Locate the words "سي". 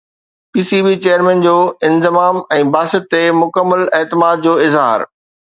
0.69-0.79